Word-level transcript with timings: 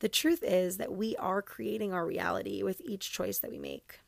The 0.00 0.08
truth 0.08 0.44
is 0.44 0.76
that 0.76 0.92
we 0.92 1.16
are 1.16 1.42
creating 1.42 1.92
our 1.92 2.06
reality 2.06 2.62
with 2.62 2.80
each 2.82 3.10
choice 3.10 3.38
that 3.38 3.50
we 3.50 3.58
make. 3.58 3.98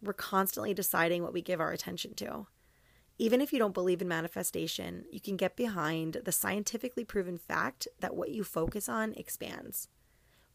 We're 0.00 0.12
constantly 0.12 0.72
deciding 0.72 1.22
what 1.22 1.32
we 1.32 1.42
give 1.42 1.60
our 1.60 1.72
attention 1.72 2.14
to. 2.14 2.46
Even 3.18 3.40
if 3.40 3.52
you 3.52 3.58
don't 3.58 3.74
believe 3.74 4.00
in 4.00 4.08
manifestation, 4.08 5.04
you 5.10 5.20
can 5.20 5.36
get 5.36 5.56
behind 5.56 6.18
the 6.24 6.32
scientifically 6.32 7.04
proven 7.04 7.38
fact 7.38 7.88
that 7.98 8.14
what 8.14 8.30
you 8.30 8.44
focus 8.44 8.88
on 8.88 9.14
expands. 9.14 9.88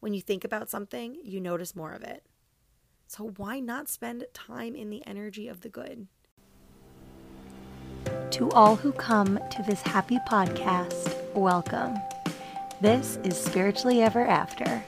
When 0.00 0.14
you 0.14 0.22
think 0.22 0.44
about 0.44 0.70
something, 0.70 1.18
you 1.22 1.40
notice 1.40 1.76
more 1.76 1.92
of 1.92 2.02
it. 2.02 2.24
So, 3.08 3.34
why 3.36 3.60
not 3.60 3.90
spend 3.90 4.24
time 4.32 4.74
in 4.74 4.88
the 4.88 5.06
energy 5.06 5.48
of 5.48 5.60
the 5.60 5.68
good? 5.68 6.06
To 8.30 8.50
all 8.52 8.76
who 8.76 8.92
come 8.92 9.38
to 9.50 9.62
this 9.64 9.82
happy 9.82 10.18
podcast, 10.28 11.14
welcome. 11.34 11.98
This 12.82 13.20
is 13.22 13.38
Spiritually 13.38 14.02
Ever 14.02 14.26
After, 14.26 14.82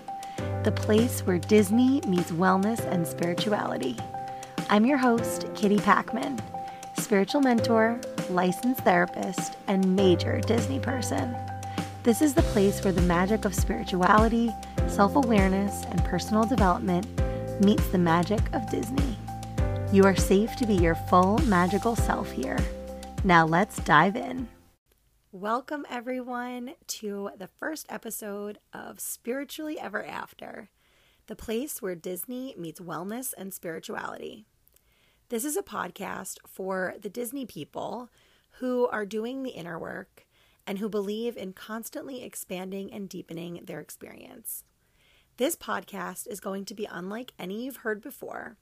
the 0.64 0.72
place 0.72 1.20
where 1.20 1.38
Disney 1.38 2.00
meets 2.08 2.32
wellness 2.32 2.80
and 2.90 3.06
spirituality. 3.06 3.96
I'm 4.68 4.84
your 4.84 4.98
host, 4.98 5.46
Kitty 5.54 5.78
Packman, 5.78 6.40
spiritual 6.98 7.40
mentor, 7.40 8.00
licensed 8.30 8.80
therapist, 8.80 9.54
and 9.68 9.94
major 9.94 10.40
Disney 10.40 10.80
person. 10.80 11.36
This 12.02 12.20
is 12.20 12.34
the 12.34 12.42
place 12.42 12.82
where 12.82 12.92
the 12.92 13.00
magic 13.02 13.44
of 13.44 13.54
spirituality, 13.54 14.50
self 14.88 15.14
awareness, 15.14 15.84
and 15.84 16.04
personal 16.04 16.42
development 16.42 17.06
meets 17.64 17.86
the 17.90 17.98
magic 17.98 18.42
of 18.54 18.68
Disney. 18.72 19.16
You 19.92 20.02
are 20.02 20.16
safe 20.16 20.56
to 20.56 20.66
be 20.66 20.74
your 20.74 20.96
full 20.96 21.38
magical 21.46 21.94
self 21.94 22.32
here. 22.32 22.58
Now 23.22 23.46
let's 23.46 23.76
dive 23.76 24.16
in. 24.16 24.48
Welcome, 25.36 25.84
everyone, 25.90 26.74
to 26.86 27.30
the 27.36 27.48
first 27.48 27.86
episode 27.88 28.60
of 28.72 29.00
Spiritually 29.00 29.80
Ever 29.80 30.04
After, 30.04 30.70
the 31.26 31.34
place 31.34 31.82
where 31.82 31.96
Disney 31.96 32.54
meets 32.56 32.78
wellness 32.78 33.34
and 33.36 33.52
spirituality. 33.52 34.46
This 35.30 35.44
is 35.44 35.56
a 35.56 35.62
podcast 35.64 36.36
for 36.46 36.94
the 37.02 37.08
Disney 37.08 37.46
people 37.46 38.10
who 38.60 38.86
are 38.92 39.04
doing 39.04 39.42
the 39.42 39.50
inner 39.50 39.76
work 39.76 40.24
and 40.68 40.78
who 40.78 40.88
believe 40.88 41.36
in 41.36 41.52
constantly 41.52 42.22
expanding 42.22 42.92
and 42.92 43.08
deepening 43.08 43.62
their 43.64 43.80
experience. 43.80 44.62
This 45.36 45.56
podcast 45.56 46.28
is 46.28 46.38
going 46.38 46.64
to 46.66 46.74
be 46.74 46.86
unlike 46.88 47.32
any 47.40 47.64
you've 47.64 47.78
heard 47.78 48.00
before, 48.00 48.56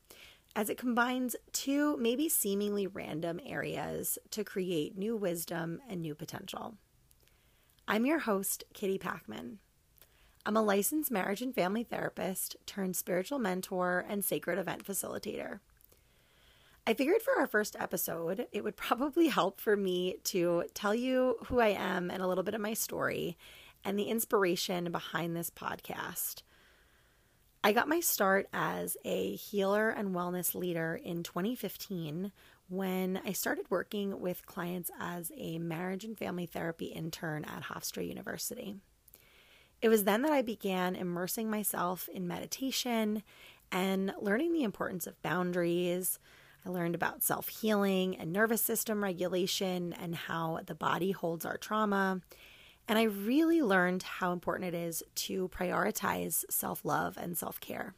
as 0.55 0.69
it 0.69 0.79
combines 0.79 1.35
two 1.53 1.97
maybe 1.97 2.29
seemingly 2.29 2.87
random 2.87 3.41
areas 3.45 4.19
to 4.31 4.45
create 4.45 4.99
new 4.99 5.17
wisdom 5.17 5.81
and 5.89 6.03
new 6.03 6.15
potential. 6.15 6.75
I'm 7.89 8.07
your 8.07 8.21
host, 8.21 8.65
Kitty 8.75 8.99
Packman. 8.99 9.59
I'm 10.45 10.57
a 10.57 10.63
licensed 10.63 11.11
marriage 11.11 11.41
and 11.41 11.55
family 11.55 11.85
therapist 11.85 12.57
turned 12.67 12.97
spiritual 12.97 13.39
mentor 13.39 14.05
and 14.09 14.25
sacred 14.25 14.59
event 14.59 14.85
facilitator. 14.85 15.61
I 16.85 16.95
figured 16.95 17.23
for 17.23 17.39
our 17.39 17.47
first 17.47 17.77
episode, 17.79 18.49
it 18.51 18.65
would 18.65 18.77
probably 18.77 19.29
help 19.29 19.61
for 19.61 19.77
me 19.77 20.17
to 20.25 20.65
tell 20.75 20.95
you 20.95 21.37
who 21.47 21.61
I 21.61 21.69
am 21.69 22.11
and 22.11 22.21
a 22.21 22.27
little 22.27 22.43
bit 22.43 22.55
of 22.55 22.61
my 22.61 22.75
story 22.75 23.39
and 23.85 23.97
the 23.97 24.05
inspiration 24.05 24.91
behind 24.91 25.37
this 25.37 25.51
podcast. 25.51 26.43
I 27.65 27.73
got 27.73 27.89
my 27.89 28.01
start 28.01 28.49
as 28.53 28.97
a 29.05 29.37
healer 29.37 29.89
and 29.89 30.13
wellness 30.13 30.53
leader 30.53 30.99
in 31.01 31.23
2015 31.23 32.33
when 32.69 33.21
I 33.25 33.31
started 33.33 33.67
working 33.71 34.21
with 34.21 34.47
clients 34.47 34.91
as 34.99 35.31
a 35.37 35.61
marriage 35.61 36.05
and 36.05 36.19
family 36.19 36.47
therapy 36.47 36.87
intern 36.87 37.45
at 37.45 37.65
Hofstra 37.65 38.07
University. 38.07 38.75
It 39.81 39.89
was 39.89 40.03
then 40.03 40.23
that 40.23 40.33
I 40.33 40.43
began 40.43 40.97
immersing 40.97 41.49
myself 41.49 42.09
in 42.13 42.27
meditation 42.27 43.23
and 43.71 44.13
learning 44.21 44.55
the 44.55 44.65
importance 44.65 45.07
of 45.07 45.23
boundaries. 45.23 46.19
I 46.67 46.71
learned 46.71 46.97
about 46.97 47.23
self 47.23 47.47
healing 47.47 48.17
and 48.17 48.33
nervous 48.33 48.63
system 48.63 49.05
regulation 49.05 49.93
and 49.93 50.17
how 50.17 50.59
the 50.67 50.75
body 50.75 51.13
holds 51.13 51.47
our 51.47 51.59
trauma 51.59 52.23
and 52.89 52.99
I 52.99 53.05
really 53.05 53.63
learned 53.63 54.03
how 54.03 54.33
important 54.33 54.75
it 54.75 54.77
is 54.77 55.03
to 55.15 55.49
prioritize 55.49 56.45
self 56.51 56.85
love 56.85 57.17
and 57.17 57.37
self 57.37 57.61
care. 57.61 57.95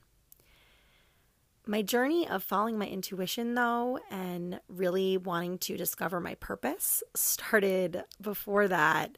My 1.67 1.81
journey 1.81 2.29
of 2.29 2.43
following 2.43 2.77
my 2.77 2.87
intuition, 2.87 3.55
though, 3.55 3.99
and 4.11 4.61
really 4.69 5.17
wanting 5.17 5.57
to 5.59 5.79
discover 5.79 6.21
my 6.21 6.35
purpose 6.35 7.03
started 7.15 8.05
before 8.21 8.69
that, 8.69 9.17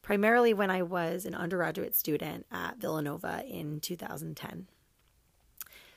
primarily 0.00 0.54
when 0.54 0.70
I 0.70 0.82
was 0.82 1.26
an 1.26 1.34
undergraduate 1.34 1.94
student 1.94 2.46
at 2.50 2.78
Villanova 2.78 3.44
in 3.46 3.80
2010. 3.80 4.68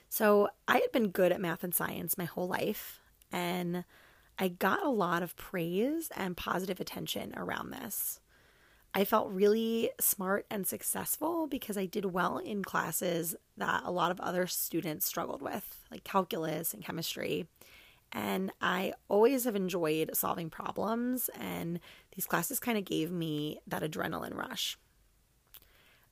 So 0.09 0.49
I 0.67 0.79
had 0.79 0.91
been 0.91 1.09
good 1.09 1.31
at 1.31 1.41
math 1.41 1.63
and 1.63 1.73
science 1.73 2.17
my 2.17 2.25
whole 2.25 2.47
life, 2.47 2.99
and 3.31 3.85
I 4.37 4.49
got 4.49 4.83
a 4.83 4.89
lot 4.89 5.23
of 5.23 5.37
praise 5.37 6.11
and 6.15 6.35
positive 6.35 6.81
attention 6.81 7.33
around 7.37 7.71
this. 7.71 8.19
I 8.97 9.03
felt 9.03 9.29
really 9.29 9.91
smart 9.99 10.45
and 10.49 10.65
successful 10.65 11.47
because 11.47 11.77
I 11.77 11.85
did 11.85 12.05
well 12.05 12.37
in 12.37 12.63
classes 12.63 13.35
that 13.57 13.81
a 13.83 13.91
lot 13.91 14.09
of 14.09 14.21
other 14.21 14.47
students 14.47 15.05
struggled 15.05 15.41
with, 15.41 15.83
like 15.91 16.05
calculus 16.05 16.73
and 16.73 16.81
chemistry. 16.81 17.45
And 18.13 18.53
I 18.61 18.93
always 19.09 19.43
have 19.43 19.57
enjoyed 19.57 20.11
solving 20.13 20.49
problems, 20.49 21.29
and 21.37 21.81
these 22.15 22.25
classes 22.25 22.61
kind 22.61 22.77
of 22.77 22.85
gave 22.85 23.11
me 23.11 23.59
that 23.67 23.83
adrenaline 23.83 24.33
rush. 24.33 24.77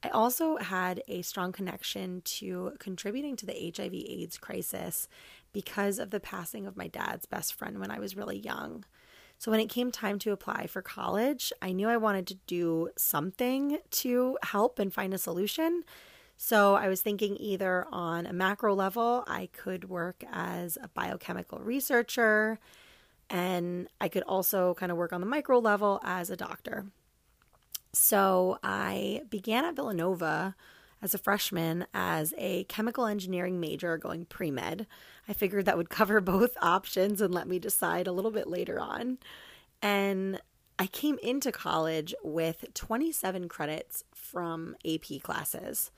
I 0.04 0.10
also 0.10 0.58
had 0.58 1.02
a 1.08 1.22
strong 1.22 1.54
connection 1.54 2.22
to 2.26 2.74
contributing 2.80 3.38
to 3.38 3.46
the 3.46 3.74
HIV 3.74 3.94
AIDS 3.94 4.38
crisis 4.38 5.08
because 5.54 6.00
of 6.00 6.10
the 6.10 6.20
passing 6.20 6.68
of 6.68 6.76
my 6.76 6.90
dad's 6.90 7.26
best 7.26 7.54
friend 7.54 7.80
when 7.80 7.92
I 7.92 8.00
was 8.00 8.18
really 8.18 8.38
young. 8.38 8.84
So 9.44 9.52
when 9.52 9.60
it 9.60 9.68
came 9.68 9.92
time 9.92 10.20
to 10.20 10.32
apply 10.32 10.68
for 10.68 10.82
college, 10.82 11.52
I 11.62 11.74
knew 11.74 11.90
I 11.90 11.98
wanted 11.98 12.28
to 12.28 12.36
do 12.48 12.88
something 12.96 13.80
to 13.92 14.38
help 14.42 14.80
and 14.80 14.94
find 14.94 15.14
a 15.14 15.18
solution. 15.18 15.84
So 16.38 16.76
I 16.76 16.88
was 16.88 17.02
thinking 17.02 17.36
either 17.36 17.86
on 17.92 18.26
a 18.26 18.32
macro 18.32 18.74
level, 18.74 19.26
I 19.28 19.50
could 19.52 19.90
work 19.90 20.24
as 20.32 20.78
a 20.82 20.88
biochemical 20.88 21.60
researcher, 21.60 22.58
and 23.30 23.90
I 24.00 24.08
could 24.08 24.24
also 24.24 24.76
kind 24.76 24.94
of 24.94 24.98
work 24.98 25.12
on 25.12 25.20
the 25.20 25.28
micro 25.28 25.60
level 25.60 26.00
as 26.06 26.30
a 26.30 26.38
doctor. 26.38 26.86
So 27.92 28.60
I 28.64 29.24
began 29.30 29.66
at 29.66 29.76
Villanova 29.76 30.56
as 31.04 31.14
a 31.14 31.18
freshman 31.18 31.86
as 31.94 32.34
a 32.38 32.64
chemical 32.64 33.06
engineering 33.06 33.60
major 33.60 33.98
going 33.98 34.26
pre 34.26 34.50
med. 34.50 34.88
I 35.28 35.34
figured 35.34 35.66
that 35.66 35.78
would 35.78 35.90
cover 35.90 36.22
both 36.22 36.58
options 36.62 37.22
and 37.22 37.34
let 37.34 37.48
me 37.48 37.60
decide 37.60 38.08
a 38.08 38.14
little 38.14 38.32
bit 38.32 38.48
later 38.48 38.80
on. 38.80 39.20
And 39.82 40.42
I 40.80 40.88
came 40.88 41.20
into 41.22 41.52
college 41.52 42.16
with 42.24 42.66
27 42.74 43.50
credits 43.50 44.06
from 44.16 44.76
AP 44.86 45.22
classes. 45.22 45.92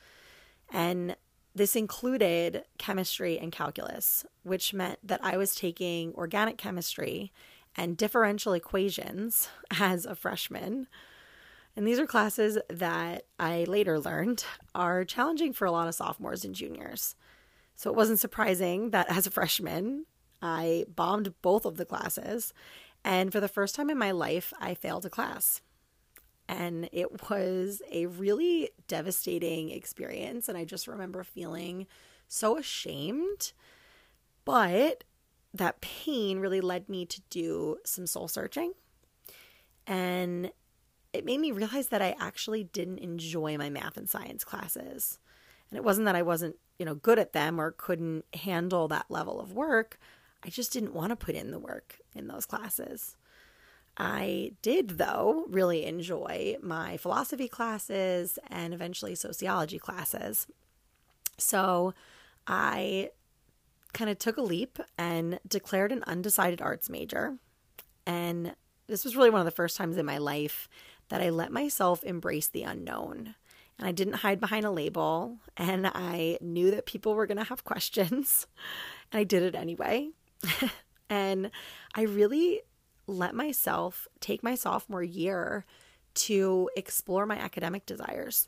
And 0.74 1.16
this 1.54 1.76
included 1.76 2.66
chemistry 2.78 3.40
and 3.40 3.52
calculus, 3.52 4.26
which 4.44 4.74
meant 4.74 5.00
that 5.04 5.24
I 5.24 5.38
was 5.38 5.56
taking 5.56 6.14
organic 6.16 6.58
chemistry 6.58 7.32
and 7.76 7.96
differential 7.96 8.54
equations 8.54 9.50
as 9.80 10.06
a 10.06 10.16
freshman. 10.16 10.88
And 11.76 11.86
these 11.86 12.00
are 12.00 12.08
classes 12.08 12.58
that 12.70 13.26
I 13.38 13.66
later 13.66 14.00
learned 14.00 14.46
are 14.74 15.04
challenging 15.04 15.52
for 15.52 15.66
a 15.66 15.72
lot 15.72 15.88
of 15.88 15.96
sophomores 15.96 16.46
and 16.46 16.56
juniors. 16.56 17.16
So 17.76 17.90
it 17.90 17.96
wasn't 17.96 18.20
surprising 18.20 18.92
that 18.92 19.10
as 19.10 19.28
a 19.28 19.32
freshman, 19.32 20.06
I 20.42 20.86
bombed 20.88 21.34
both 21.42 21.66
of 21.66 21.76
the 21.76 21.86
classes. 21.86 22.54
And 23.04 23.32
for 23.32 23.40
the 23.40 23.50
first 23.50 23.76
time 23.76 23.90
in 23.90 23.98
my 23.98 24.12
life, 24.12 24.54
I 24.60 24.74
failed 24.74 25.06
a 25.06 25.10
class. 25.10 25.62
And 26.48 26.88
it 26.94 27.30
was 27.30 27.82
a 27.92 28.06
really 28.06 28.70
devastating 28.88 29.72
experience. 29.72 30.48
And 30.48 30.58
I 30.58 30.64
just 30.64 30.88
remember 30.88 31.24
feeling 31.24 31.88
so 32.28 32.58
ashamed. 32.58 33.52
But 34.46 35.04
that 35.54 35.82
pain 35.82 36.40
really 36.40 36.62
led 36.62 36.88
me 36.88 37.06
to 37.06 37.22
do 37.30 37.78
some 37.84 38.08
soul 38.08 38.28
searching. 38.28 38.74
And 39.88 40.52
it 41.16 41.26
made 41.26 41.40
me 41.40 41.52
realize 41.52 41.88
that 41.88 42.02
I 42.02 42.16
actually 42.20 42.64
didn't 42.64 43.00
enjoy 43.00 43.58
my 43.58 43.70
math 43.70 43.98
and 43.98 44.10
science 44.10 44.44
classes. 44.44 45.20
And 45.70 45.78
it 45.78 45.84
wasn't 45.84 46.06
that 46.06 46.16
I 46.16 46.22
wasn't, 46.22 46.58
you 46.78 46.86
know, 46.86 46.96
good 46.96 47.20
at 47.20 47.34
them 47.34 47.60
or 47.60 47.72
couldn't 47.72 48.26
handle 48.34 48.88
that 48.90 49.10
level 49.10 49.40
of 49.40 49.54
work. 49.54 50.00
I 50.44 50.50
just 50.50 50.72
didn't 50.72 50.94
want 50.94 51.10
to 51.10 51.16
put 51.16 51.36
in 51.36 51.52
the 51.52 51.60
work 51.60 52.00
in 52.14 52.28
those 52.28 52.46
classes. 52.46 53.16
I 53.98 54.52
did, 54.62 54.98
though, 54.98 55.46
really 55.48 55.86
enjoy 55.86 56.58
my 56.62 56.98
philosophy 56.98 57.48
classes 57.48 58.38
and 58.50 58.74
eventually 58.74 59.16
sociology 59.16 59.80
classes. 59.80 60.48
So 61.38 61.94
I 62.46 63.12
kind 63.94 64.10
of 64.10 64.20
took 64.20 64.38
a 64.38 64.42
leap 64.42 64.80
and 64.98 65.40
declared 65.48 65.92
an 65.92 66.04
undecided 66.06 66.62
arts 66.62 66.90
major. 66.90 67.38
And 68.06 68.56
this 68.88 69.04
was 69.04 69.16
really 69.16 69.30
one 69.30 69.42
of 69.42 69.46
the 69.46 69.52
first 69.52 69.78
times 69.78 69.98
in 69.98 70.06
my 70.06 70.18
life 70.18 70.68
that 71.10 71.22
I 71.22 71.30
let 71.30 71.52
myself 71.52 72.04
embrace 72.04 72.48
the 72.48 72.64
unknown 72.64 73.36
And 73.78 73.88
I 73.88 73.92
didn't 73.92 74.16
hide 74.16 74.40
behind 74.40 74.66
a 74.66 74.72
label, 74.72 75.38
and 75.58 75.88
I 75.88 76.38
knew 76.42 76.72
that 76.72 76.86
people 76.86 77.14
were 77.14 77.28
going 77.28 77.38
to 77.38 77.44
have 77.44 77.64
questions, 77.66 78.48
and 79.12 79.20
I 79.20 79.24
did 79.24 79.44
it 79.44 79.56
anyway. 79.56 80.10
and 81.10 81.52
I 81.94 82.04
really 82.04 82.62
let 83.08 83.36
myself 83.36 84.08
take 84.20 84.44
my 84.44 84.56
sophomore 84.56 85.04
year 85.04 85.66
to 86.16 86.70
explore 86.76 87.26
my 87.26 87.38
academic 87.38 87.86
desires. 87.86 88.48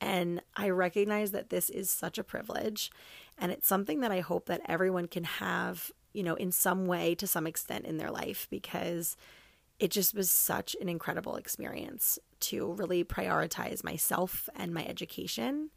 And 0.00 0.42
I 0.56 0.70
recognize 0.70 1.30
that 1.30 1.50
this 1.50 1.70
is 1.70 1.90
such 1.90 2.18
a 2.18 2.24
privilege. 2.24 2.90
And 3.38 3.52
it's 3.52 3.68
something 3.68 4.00
that 4.00 4.10
I 4.10 4.20
hope 4.20 4.46
that 4.46 4.62
everyone 4.66 5.06
can 5.06 5.24
have, 5.24 5.90
you 6.12 6.22
know, 6.22 6.34
in 6.34 6.52
some 6.52 6.86
way 6.86 7.14
to 7.16 7.26
some 7.26 7.46
extent 7.46 7.84
in 7.84 7.98
their 7.98 8.10
life 8.10 8.46
because 8.50 9.16
it 9.78 9.90
just 9.90 10.14
was 10.14 10.30
such 10.30 10.76
an 10.80 10.88
incredible 10.88 11.36
experience 11.36 12.18
to 12.40 12.72
really 12.72 13.04
prioritize 13.04 13.82
myself 13.82 14.48
and 14.54 14.72
my 14.72 14.84
education 14.84 15.70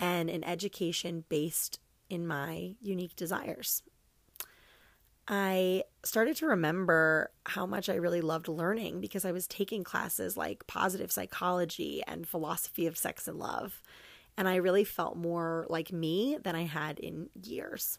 and 0.00 0.30
an 0.30 0.44
education 0.44 1.24
based 1.28 1.78
in 2.08 2.26
my 2.26 2.74
unique 2.80 3.16
desires. 3.16 3.82
I 5.26 5.84
started 6.04 6.36
to 6.36 6.46
remember 6.46 7.30
how 7.46 7.64
much 7.64 7.88
I 7.88 7.94
really 7.94 8.20
loved 8.20 8.48
learning 8.48 9.00
because 9.00 9.24
I 9.24 9.32
was 9.32 9.46
taking 9.46 9.82
classes 9.82 10.36
like 10.36 10.66
positive 10.66 11.10
psychology 11.10 12.02
and 12.06 12.28
philosophy 12.28 12.86
of 12.86 12.98
sex 12.98 13.26
and 13.26 13.38
love. 13.38 13.82
And 14.36 14.48
I 14.48 14.56
really 14.56 14.84
felt 14.84 15.16
more 15.16 15.66
like 15.70 15.92
me 15.92 16.36
than 16.42 16.54
I 16.54 16.64
had 16.64 16.98
in 16.98 17.30
years. 17.42 17.98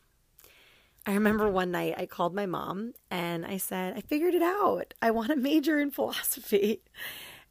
I 1.07 1.13
remember 1.13 1.50
one 1.50 1.72
night 1.72 1.96
I 1.98 2.07
called 2.07 2.34
my 2.34 2.48
mom 2.48 2.94
and 3.12 3.46
I 3.46 3.57
said, 3.57 3.96
I 3.96 4.02
figured 4.02 4.34
it 4.34 4.42
out. 4.42 4.94
I 5.02 5.12
want 5.12 5.30
to 5.30 5.36
major 5.36 5.80
in 5.80 5.92
philosophy. 5.92 6.81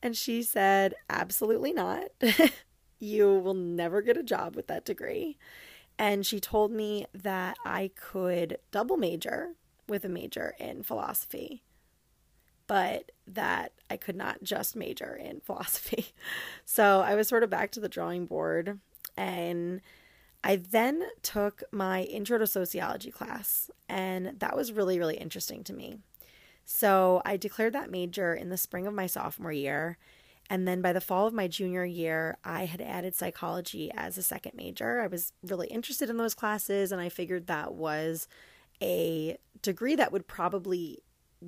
And 0.02 0.16
she 0.16 0.42
said, 0.42 0.94
Absolutely 1.08 1.72
not. 1.72 2.04
you 2.98 3.38
will 3.38 3.54
never 3.54 4.02
get 4.02 4.16
a 4.16 4.22
job 4.22 4.56
with 4.56 4.66
that 4.66 4.84
degree. 4.84 5.38
And 5.98 6.26
she 6.26 6.40
told 6.40 6.72
me 6.72 7.06
that 7.14 7.56
I 7.64 7.90
could 7.94 8.58
double 8.72 8.96
major 8.96 9.54
with 9.88 10.04
a 10.04 10.08
major 10.08 10.54
in 10.58 10.82
philosophy, 10.82 11.62
but 12.66 13.12
that 13.26 13.72
I 13.88 13.96
could 13.96 14.16
not 14.16 14.42
just 14.42 14.74
major 14.74 15.14
in 15.14 15.40
philosophy. 15.44 16.08
So 16.64 17.00
I 17.00 17.14
was 17.14 17.28
sort 17.28 17.44
of 17.44 17.50
back 17.50 17.70
to 17.72 17.80
the 17.80 17.88
drawing 17.88 18.26
board. 18.26 18.80
And 19.16 19.80
I 20.44 20.56
then 20.56 21.02
took 21.22 21.62
my 21.72 22.02
intro 22.02 22.36
to 22.36 22.46
sociology 22.46 23.10
class, 23.10 23.70
and 23.88 24.38
that 24.38 24.54
was 24.54 24.72
really, 24.72 24.98
really 24.98 25.16
interesting 25.16 25.64
to 25.64 25.72
me. 25.72 25.96
So 26.66 27.22
I 27.24 27.38
declared 27.38 27.72
that 27.72 27.90
major 27.90 28.34
in 28.34 28.50
the 28.50 28.58
spring 28.58 28.86
of 28.86 28.92
my 28.92 29.06
sophomore 29.06 29.52
year. 29.52 29.96
And 30.50 30.68
then 30.68 30.82
by 30.82 30.92
the 30.92 31.00
fall 31.00 31.26
of 31.26 31.32
my 31.32 31.48
junior 31.48 31.86
year, 31.86 32.36
I 32.44 32.66
had 32.66 32.82
added 32.82 33.14
psychology 33.14 33.90
as 33.96 34.18
a 34.18 34.22
second 34.22 34.52
major. 34.54 35.00
I 35.00 35.06
was 35.06 35.32
really 35.42 35.68
interested 35.68 36.10
in 36.10 36.18
those 36.18 36.34
classes, 36.34 36.92
and 36.92 37.00
I 37.00 37.08
figured 37.08 37.46
that 37.46 37.72
was 37.72 38.28
a 38.82 39.38
degree 39.62 39.94
that 39.96 40.12
would 40.12 40.26
probably 40.26 40.98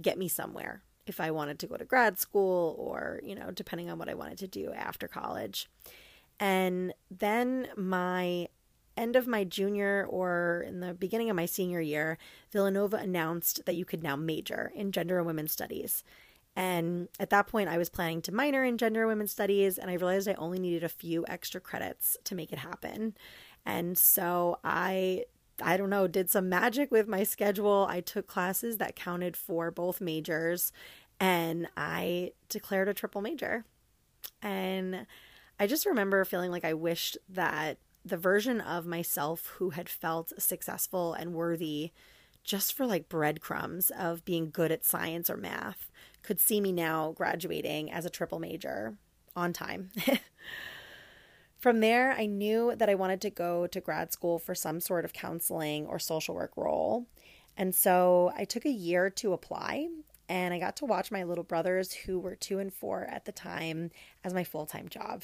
get 0.00 0.16
me 0.16 0.28
somewhere 0.28 0.82
if 1.06 1.20
I 1.20 1.30
wanted 1.30 1.58
to 1.58 1.66
go 1.66 1.76
to 1.76 1.84
grad 1.84 2.18
school 2.18 2.74
or, 2.78 3.20
you 3.22 3.34
know, 3.34 3.50
depending 3.50 3.90
on 3.90 3.98
what 3.98 4.08
I 4.08 4.14
wanted 4.14 4.38
to 4.38 4.48
do 4.48 4.72
after 4.72 5.06
college. 5.06 5.68
And 6.40 6.94
then 7.10 7.68
my 7.76 8.48
end 8.96 9.16
of 9.16 9.26
my 9.26 9.44
junior 9.44 10.06
or 10.08 10.64
in 10.66 10.80
the 10.80 10.94
beginning 10.94 11.30
of 11.30 11.36
my 11.36 11.46
senior 11.46 11.80
year, 11.80 12.18
Villanova 12.52 12.96
announced 12.96 13.64
that 13.66 13.76
you 13.76 13.84
could 13.84 14.02
now 14.02 14.16
major 14.16 14.72
in 14.74 14.92
gender 14.92 15.18
and 15.18 15.26
women's 15.26 15.52
studies. 15.52 16.02
And 16.54 17.08
at 17.20 17.30
that 17.30 17.48
point, 17.48 17.68
I 17.68 17.76
was 17.76 17.90
planning 17.90 18.22
to 18.22 18.32
minor 18.32 18.64
in 18.64 18.78
gender 18.78 19.02
and 19.02 19.08
women's 19.08 19.32
studies, 19.32 19.76
and 19.76 19.90
I 19.90 19.94
realized 19.94 20.26
I 20.26 20.34
only 20.34 20.58
needed 20.58 20.82
a 20.82 20.88
few 20.88 21.24
extra 21.28 21.60
credits 21.60 22.16
to 22.24 22.34
make 22.34 22.52
it 22.52 22.58
happen. 22.58 23.14
And 23.66 23.98
so 23.98 24.58
I 24.64 25.24
I 25.62 25.76
don't 25.76 25.90
know, 25.90 26.06
did 26.06 26.30
some 26.30 26.48
magic 26.48 26.90
with 26.90 27.08
my 27.08 27.22
schedule. 27.22 27.86
I 27.88 28.00
took 28.00 28.26
classes 28.26 28.76
that 28.76 28.94
counted 28.94 29.36
for 29.36 29.70
both 29.70 30.00
majors 30.00 30.70
and 31.18 31.66
I 31.76 32.32
declared 32.48 32.88
a 32.88 32.94
triple 32.94 33.22
major. 33.22 33.64
And 34.42 35.06
I 35.58 35.66
just 35.66 35.86
remember 35.86 36.24
feeling 36.24 36.50
like 36.50 36.64
I 36.64 36.74
wished 36.74 37.16
that 37.30 37.78
the 38.06 38.16
version 38.16 38.60
of 38.60 38.86
myself 38.86 39.54
who 39.56 39.70
had 39.70 39.88
felt 39.88 40.32
successful 40.40 41.12
and 41.12 41.34
worthy 41.34 41.90
just 42.44 42.72
for 42.72 42.86
like 42.86 43.08
breadcrumbs 43.08 43.90
of 43.90 44.24
being 44.24 44.50
good 44.50 44.70
at 44.70 44.84
science 44.84 45.28
or 45.28 45.36
math 45.36 45.90
could 46.22 46.38
see 46.38 46.60
me 46.60 46.70
now 46.70 47.10
graduating 47.12 47.90
as 47.90 48.04
a 48.04 48.10
triple 48.10 48.38
major 48.38 48.94
on 49.34 49.52
time. 49.52 49.90
From 51.58 51.80
there, 51.80 52.12
I 52.12 52.26
knew 52.26 52.74
that 52.76 52.88
I 52.88 52.94
wanted 52.94 53.20
to 53.22 53.30
go 53.30 53.66
to 53.66 53.80
grad 53.80 54.12
school 54.12 54.38
for 54.38 54.54
some 54.54 54.78
sort 54.78 55.04
of 55.04 55.12
counseling 55.12 55.86
or 55.86 55.98
social 55.98 56.36
work 56.36 56.52
role. 56.56 57.06
And 57.56 57.74
so 57.74 58.32
I 58.36 58.44
took 58.44 58.64
a 58.64 58.70
year 58.70 59.10
to 59.10 59.32
apply 59.32 59.88
and 60.28 60.54
I 60.54 60.60
got 60.60 60.76
to 60.76 60.84
watch 60.84 61.10
my 61.10 61.24
little 61.24 61.44
brothers, 61.44 61.92
who 61.92 62.18
were 62.18 62.36
two 62.36 62.58
and 62.58 62.72
four 62.72 63.04
at 63.04 63.24
the 63.24 63.32
time, 63.32 63.90
as 64.24 64.34
my 64.34 64.44
full 64.44 64.66
time 64.66 64.88
job. 64.88 65.22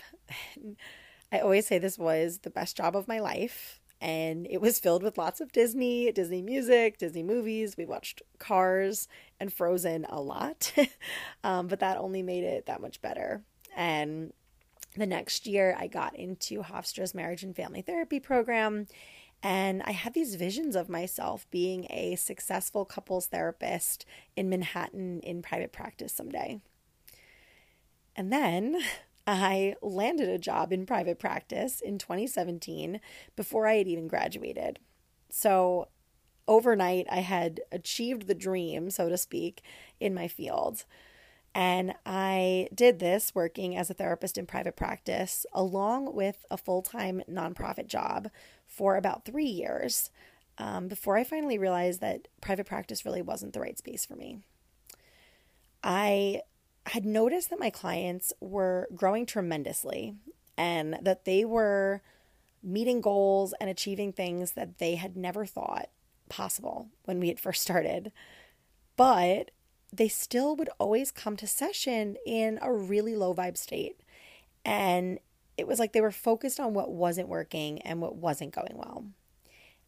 I 1.32 1.40
always 1.40 1.66
say 1.66 1.78
this 1.78 1.98
was 1.98 2.38
the 2.38 2.50
best 2.50 2.76
job 2.76 2.94
of 2.94 3.08
my 3.08 3.18
life. 3.18 3.80
And 4.02 4.48
it 4.50 4.60
was 4.60 4.80
filled 4.80 5.02
with 5.04 5.16
lots 5.16 5.40
of 5.40 5.52
Disney, 5.52 6.10
Disney 6.10 6.42
music, 6.42 6.98
Disney 6.98 7.22
movies. 7.22 7.76
We 7.76 7.86
watched 7.86 8.20
Cars 8.38 9.06
and 9.38 9.52
Frozen 9.52 10.06
a 10.08 10.20
lot, 10.20 10.72
um, 11.44 11.68
but 11.68 11.78
that 11.80 11.98
only 11.98 12.20
made 12.20 12.42
it 12.42 12.66
that 12.66 12.82
much 12.82 13.00
better. 13.00 13.44
And 13.76 14.32
the 14.96 15.06
next 15.06 15.46
year, 15.46 15.76
I 15.78 15.86
got 15.86 16.16
into 16.16 16.62
Hofstra's 16.62 17.14
marriage 17.14 17.44
and 17.44 17.54
family 17.54 17.80
therapy 17.80 18.18
program. 18.18 18.88
And 19.40 19.82
I 19.84 19.92
had 19.92 20.14
these 20.14 20.34
visions 20.34 20.76
of 20.76 20.88
myself 20.88 21.46
being 21.50 21.86
a 21.88 22.16
successful 22.16 22.84
couples 22.84 23.28
therapist 23.28 24.04
in 24.36 24.48
Manhattan 24.48 25.20
in 25.20 25.42
private 25.42 25.72
practice 25.72 26.12
someday. 26.12 26.60
And 28.14 28.32
then 28.32 28.78
I 29.26 29.76
landed 29.82 30.28
a 30.28 30.38
job 30.38 30.72
in 30.72 30.86
private 30.86 31.18
practice 31.18 31.80
in 31.80 31.98
2017 31.98 33.00
before 33.36 33.66
I 33.66 33.74
had 33.74 33.88
even 33.88 34.08
graduated. 34.08 34.78
So 35.30 35.88
overnight, 36.48 37.06
I 37.10 37.20
had 37.20 37.60
achieved 37.70 38.26
the 38.26 38.34
dream, 38.34 38.90
so 38.90 39.08
to 39.08 39.16
speak, 39.16 39.62
in 40.00 40.12
my 40.14 40.28
field. 40.28 40.84
And 41.54 41.94
I 42.06 42.68
did 42.74 42.98
this 42.98 43.34
working 43.34 43.76
as 43.76 43.90
a 43.90 43.94
therapist 43.94 44.38
in 44.38 44.46
private 44.46 44.74
practice, 44.74 45.44
along 45.52 46.14
with 46.14 46.44
a 46.50 46.56
full 46.56 46.82
time 46.82 47.22
nonprofit 47.30 47.86
job 47.86 48.30
for 48.66 48.96
about 48.96 49.24
three 49.24 49.44
years 49.44 50.10
um, 50.58 50.88
before 50.88 51.16
I 51.16 51.24
finally 51.24 51.58
realized 51.58 52.00
that 52.00 52.28
private 52.40 52.66
practice 52.66 53.04
really 53.04 53.22
wasn't 53.22 53.52
the 53.52 53.60
right 53.60 53.76
space 53.76 54.04
for 54.06 54.16
me. 54.16 54.38
I 55.82 56.42
had 56.86 57.04
noticed 57.04 57.50
that 57.50 57.60
my 57.60 57.70
clients 57.70 58.32
were 58.40 58.88
growing 58.94 59.26
tremendously 59.26 60.16
and 60.56 60.98
that 61.02 61.24
they 61.24 61.44
were 61.44 62.02
meeting 62.62 63.00
goals 63.00 63.54
and 63.60 63.68
achieving 63.68 64.12
things 64.12 64.52
that 64.52 64.78
they 64.78 64.96
had 64.96 65.16
never 65.16 65.44
thought 65.44 65.88
possible 66.28 66.88
when 67.04 67.20
we 67.20 67.28
had 67.28 67.40
first 67.40 67.62
started. 67.62 68.12
But 68.96 69.50
they 69.92 70.08
still 70.08 70.56
would 70.56 70.70
always 70.78 71.10
come 71.10 71.36
to 71.36 71.46
session 71.46 72.16
in 72.26 72.58
a 72.62 72.72
really 72.72 73.14
low 73.14 73.34
vibe 73.34 73.56
state. 73.56 74.00
And 74.64 75.18
it 75.56 75.66
was 75.66 75.78
like 75.78 75.92
they 75.92 76.00
were 76.00 76.10
focused 76.10 76.58
on 76.58 76.74
what 76.74 76.90
wasn't 76.90 77.28
working 77.28 77.80
and 77.82 78.00
what 78.00 78.16
wasn't 78.16 78.54
going 78.54 78.74
well. 78.74 79.04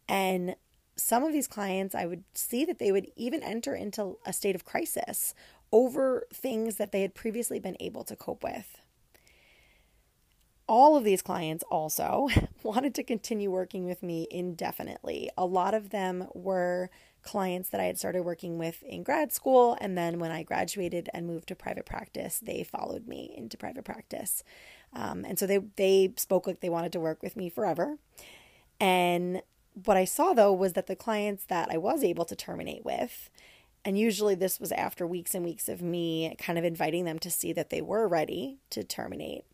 And 0.08 0.56
some 0.96 1.24
of 1.24 1.32
these 1.32 1.48
clients, 1.48 1.94
I 1.94 2.06
would 2.06 2.24
see 2.34 2.64
that 2.66 2.78
they 2.78 2.92
would 2.92 3.10
even 3.16 3.42
enter 3.42 3.74
into 3.74 4.18
a 4.26 4.32
state 4.32 4.54
of 4.54 4.64
crisis 4.64 5.34
over 5.74 6.24
things 6.32 6.76
that 6.76 6.92
they 6.92 7.02
had 7.02 7.16
previously 7.16 7.58
been 7.58 7.76
able 7.80 8.04
to 8.04 8.14
cope 8.14 8.44
with. 8.44 8.78
All 10.68 10.96
of 10.96 11.02
these 11.02 11.20
clients 11.20 11.64
also 11.68 12.28
wanted 12.62 12.94
to 12.94 13.02
continue 13.02 13.50
working 13.50 13.84
with 13.84 14.00
me 14.00 14.28
indefinitely. 14.30 15.30
A 15.36 15.44
lot 15.44 15.74
of 15.74 15.90
them 15.90 16.28
were 16.32 16.90
clients 17.22 17.70
that 17.70 17.80
I 17.80 17.84
had 17.84 17.98
started 17.98 18.22
working 18.22 18.56
with 18.56 18.84
in 18.84 19.02
grad 19.02 19.32
school. 19.32 19.76
And 19.80 19.98
then 19.98 20.20
when 20.20 20.30
I 20.30 20.44
graduated 20.44 21.10
and 21.12 21.26
moved 21.26 21.48
to 21.48 21.56
private 21.56 21.86
practice, 21.86 22.38
they 22.38 22.62
followed 22.62 23.08
me 23.08 23.34
into 23.36 23.56
private 23.56 23.84
practice. 23.84 24.44
Um, 24.92 25.24
and 25.24 25.40
so 25.40 25.46
they, 25.46 25.58
they 25.74 26.14
spoke 26.16 26.46
like 26.46 26.60
they 26.60 26.68
wanted 26.68 26.92
to 26.92 27.00
work 27.00 27.20
with 27.20 27.34
me 27.34 27.48
forever. 27.48 27.98
And 28.78 29.42
what 29.84 29.96
I 29.96 30.04
saw 30.04 30.34
though 30.34 30.52
was 30.52 30.74
that 30.74 30.86
the 30.86 30.94
clients 30.94 31.46
that 31.46 31.68
I 31.68 31.78
was 31.78 32.04
able 32.04 32.24
to 32.26 32.36
terminate 32.36 32.84
with, 32.84 33.28
and 33.84 33.98
usually 33.98 34.34
this 34.34 34.58
was 34.58 34.72
after 34.72 35.06
weeks 35.06 35.34
and 35.34 35.44
weeks 35.44 35.68
of 35.68 35.82
me 35.82 36.34
kind 36.38 36.58
of 36.58 36.64
inviting 36.64 37.04
them 37.04 37.18
to 37.18 37.30
see 37.30 37.52
that 37.52 37.70
they 37.70 37.82
were 37.82 38.08
ready 38.08 38.58
to 38.70 38.82
terminate. 38.82 39.44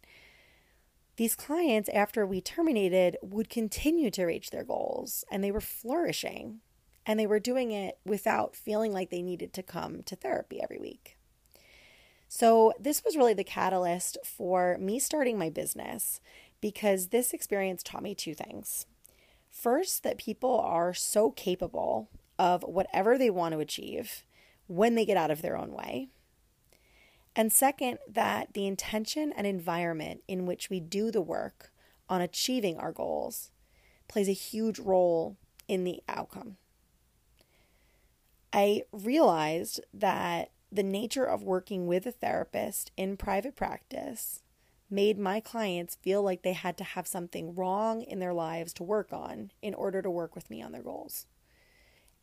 These 1.17 1.35
clients, 1.35 1.91
after 1.91 2.25
we 2.25 2.41
terminated, 2.41 3.17
would 3.23 3.51
continue 3.51 4.11
to 4.13 4.25
reach 4.25 4.51
their 4.51 4.65
goals 4.65 5.25
and 5.31 5.43
they 5.43 5.51
were 5.51 5.61
flourishing 5.61 6.61
and 7.05 7.19
they 7.19 7.27
were 7.27 7.41
doing 7.41 7.73
it 7.73 7.99
without 8.07 8.55
feeling 8.55 8.93
like 8.93 9.11
they 9.11 9.23
needed 9.23 9.53
to 9.55 9.63
come 9.63 10.03
to 10.05 10.17
therapy 10.17 10.63
every 10.63 10.79
week. 10.79 11.19
So, 12.29 12.73
this 12.79 13.03
was 13.05 13.17
really 13.17 13.35
the 13.35 13.43
catalyst 13.43 14.17
for 14.25 14.79
me 14.79 15.01
starting 15.01 15.37
my 15.37 15.51
business 15.51 16.21
because 16.61 17.09
this 17.09 17.33
experience 17.33 17.83
taught 17.83 18.05
me 18.05 18.15
two 18.15 18.35
things. 18.35 18.87
First, 19.51 20.05
that 20.05 20.17
people 20.17 20.61
are 20.61 20.95
so 20.95 21.33
capable 21.33 22.09
of 22.41 22.63
whatever 22.63 23.19
they 23.19 23.29
want 23.29 23.53
to 23.53 23.61
achieve 23.61 24.25
when 24.67 24.95
they 24.95 25.05
get 25.05 25.19
out 25.19 25.31
of 25.31 25.43
their 25.43 25.59
own 25.59 25.73
way. 25.73 26.09
And 27.37 27.53
second, 27.53 27.99
that 28.09 28.55
the 28.55 28.67
intention 28.67 29.31
and 29.37 29.47
environment 29.47 30.23
in 30.27 30.47
which 30.47 30.71
we 30.71 30.81
do 30.81 31.11
the 31.11 31.21
work 31.21 31.71
on 32.09 32.23
achieving 32.23 32.79
our 32.79 32.93
goals 32.93 33.51
plays 34.09 34.27
a 34.27 34.33
huge 34.33 34.79
role 34.79 35.37
in 35.69 35.85
the 35.85 36.03
outcome. 36.09 36.57
I 38.55 38.85
realized 38.91 39.81
that 39.93 40.51
the 40.73 40.83
nature 40.83 41.27
of 41.27 41.43
working 41.43 41.87
with 41.87 42.07
a 42.07 42.11
therapist 42.11 42.91
in 42.97 43.19
private 43.19 43.55
practice 43.55 44.43
made 44.89 45.19
my 45.19 45.41
clients 45.41 45.97
feel 45.97 46.23
like 46.23 46.41
they 46.41 46.55
had 46.55 46.79
to 46.79 46.85
have 46.85 47.07
something 47.07 47.55
wrong 47.55 48.01
in 48.03 48.19
their 48.19 48.33
lives 48.33 48.73
to 48.73 48.83
work 48.83 49.13
on 49.13 49.51
in 49.61 49.75
order 49.75 50.01
to 50.01 50.11
work 50.11 50.35
with 50.35 50.49
me 50.49 50.63
on 50.63 50.73
their 50.73 50.83
goals. 50.83 51.27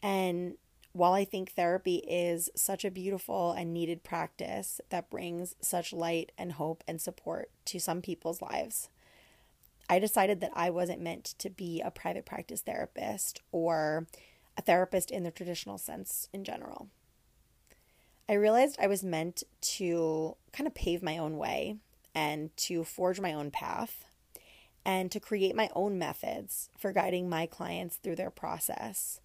And 0.08 0.54
while 0.94 1.12
I 1.12 1.26
think 1.26 1.52
therapy 1.52 1.98
is 1.98 2.50
such 2.56 2.86
a 2.86 2.92
beautiful 2.92 3.52
and 3.52 3.74
needed 3.74 4.06
practice 4.06 4.80
that 4.90 5.10
brings 5.10 5.54
such 5.60 5.92
light 5.92 6.32
and 6.38 6.54
hope 6.54 6.82
and 6.88 7.02
support 7.02 7.50
to 7.66 7.78
some 7.78 8.02
people's 8.02 8.42
lives, 8.42 8.88
I 9.90 10.00
decided 10.00 10.40
that 10.40 10.54
I 10.56 10.70
wasn't 10.70 11.02
meant 11.02 11.36
to 11.40 11.50
be 11.50 11.82
a 11.82 11.92
private 11.92 12.26
practice 12.26 12.62
therapist 12.62 13.42
or 13.52 14.08
a 14.56 14.62
therapist 14.62 15.12
in 15.12 15.24
the 15.24 15.32
traditional 15.32 15.78
sense 15.78 16.30
in 16.32 16.46
general. 16.46 16.88
I 18.30 18.36
realized 18.36 18.78
I 18.80 18.88
was 18.88 19.04
meant 19.04 19.44
to 19.60 20.38
kind 20.54 20.68
of 20.68 20.74
pave 20.74 21.04
my 21.04 21.18
own 21.18 21.38
way 21.38 21.76
and 22.16 22.56
to 22.56 22.86
forge 22.86 23.20
my 23.20 23.34
own 23.34 23.52
path 23.52 24.06
and 24.86 25.12
to 25.12 25.20
create 25.20 25.54
my 25.54 25.70
own 25.76 26.00
methods 26.00 26.70
for 26.78 26.94
guiding 26.94 27.28
my 27.28 27.46
clients 27.46 27.98
through 27.98 28.16
their 28.16 28.32
process 28.32 29.20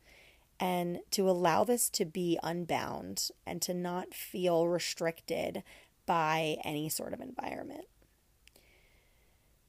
and 0.63 1.01
to 1.11 1.29
allow 1.29 1.65
this 1.65 1.91
to 1.91 2.05
be 2.05 2.39
unbound 2.41 3.31
and 3.45 3.61
to 3.61 3.75
not 3.75 4.15
feel 4.15 4.69
restricted 4.69 5.65
by 6.07 6.57
any 6.65 6.89
sort 6.89 7.13
of 7.13 7.21
environment. 7.21 7.87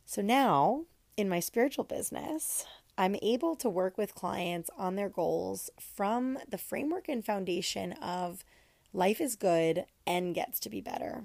So 0.06 0.22
now, 0.22 0.84
in 1.18 1.28
my 1.28 1.40
spiritual 1.40 1.84
business, 1.84 2.68
I'm 2.96 3.16
able 3.24 3.56
to 3.56 3.70
work 3.72 3.98
with 3.98 4.14
clients 4.14 4.70
on 4.78 4.96
their 4.96 5.10
goals 5.10 5.72
from 5.80 6.38
the 6.48 6.60
framework 6.60 7.10
and 7.10 7.26
foundation 7.26 7.94
of 7.94 8.46
life 8.94 9.20
is 9.20 9.36
good 9.36 9.86
and 10.06 10.36
gets 10.36 10.60
to 10.60 10.70
be 10.70 10.80
better, 10.80 11.24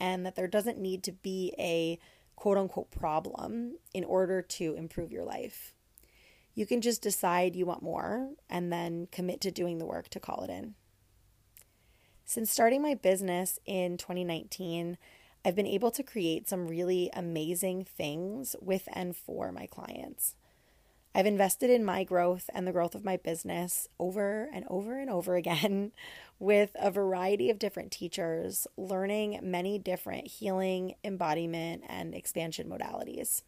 and 0.00 0.26
that 0.26 0.34
there 0.34 0.48
doesn't 0.48 0.76
need 0.76 1.04
to 1.04 1.12
be 1.12 1.54
a 1.56 2.00
quote 2.34 2.58
unquote 2.58 2.90
problem 2.90 3.78
in 3.94 4.02
order 4.02 4.42
to 4.42 4.74
improve 4.74 5.12
your 5.12 5.24
life. 5.24 5.72
You 6.58 6.66
can 6.66 6.80
just 6.80 7.02
decide 7.02 7.54
you 7.54 7.66
want 7.66 7.84
more 7.84 8.30
and 8.50 8.72
then 8.72 9.06
commit 9.12 9.40
to 9.42 9.52
doing 9.52 9.78
the 9.78 9.86
work 9.86 10.08
to 10.08 10.18
call 10.18 10.42
it 10.42 10.50
in. 10.50 10.74
Since 12.24 12.50
starting 12.50 12.82
my 12.82 12.94
business 12.94 13.60
in 13.64 13.96
2019, 13.96 14.98
I've 15.44 15.54
been 15.54 15.68
able 15.68 15.92
to 15.92 16.02
create 16.02 16.48
some 16.48 16.66
really 16.66 17.10
amazing 17.14 17.84
things 17.84 18.56
with 18.60 18.88
and 18.92 19.14
for 19.14 19.52
my 19.52 19.66
clients. 19.66 20.34
I've 21.14 21.26
invested 21.26 21.70
in 21.70 21.84
my 21.84 22.02
growth 22.02 22.50
and 22.52 22.66
the 22.66 22.72
growth 22.72 22.96
of 22.96 23.04
my 23.04 23.18
business 23.18 23.86
over 24.00 24.50
and 24.52 24.64
over 24.68 24.98
and 24.98 25.08
over 25.08 25.36
again 25.36 25.92
with 26.40 26.72
a 26.74 26.90
variety 26.90 27.50
of 27.50 27.60
different 27.60 27.92
teachers, 27.92 28.66
learning 28.76 29.38
many 29.44 29.78
different 29.78 30.26
healing, 30.26 30.96
embodiment, 31.04 31.84
and 31.88 32.16
expansion 32.16 32.68
modalities. 32.68 33.42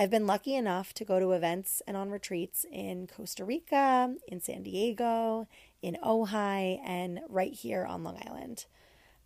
I've 0.00 0.08
been 0.08 0.26
lucky 0.26 0.54
enough 0.54 0.94
to 0.94 1.04
go 1.04 1.20
to 1.20 1.32
events 1.32 1.82
and 1.86 1.94
on 1.94 2.08
retreats 2.08 2.64
in 2.72 3.06
Costa 3.06 3.44
Rica, 3.44 4.14
in 4.26 4.40
San 4.40 4.62
Diego, 4.62 5.46
in 5.82 5.98
Ojai, 6.02 6.80
and 6.82 7.20
right 7.28 7.52
here 7.52 7.84
on 7.84 8.02
Long 8.02 8.18
Island. 8.26 8.64